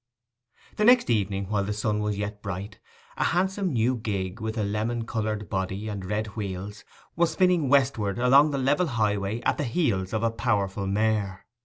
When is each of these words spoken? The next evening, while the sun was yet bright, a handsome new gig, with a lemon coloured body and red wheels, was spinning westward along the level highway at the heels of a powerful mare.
The 0.77 0.83
next 0.83 1.11
evening, 1.11 1.47
while 1.49 1.63
the 1.63 1.73
sun 1.73 1.99
was 1.99 2.17
yet 2.17 2.41
bright, 2.41 2.79
a 3.17 3.23
handsome 3.23 3.71
new 3.71 3.95
gig, 3.97 4.41
with 4.41 4.57
a 4.57 4.63
lemon 4.63 5.05
coloured 5.05 5.47
body 5.47 5.87
and 5.87 6.03
red 6.03 6.25
wheels, 6.35 6.83
was 7.15 7.33
spinning 7.33 7.69
westward 7.69 8.17
along 8.17 8.49
the 8.49 8.57
level 8.57 8.87
highway 8.87 9.41
at 9.41 9.59
the 9.59 9.63
heels 9.63 10.11
of 10.11 10.23
a 10.23 10.31
powerful 10.31 10.87
mare. 10.87 11.45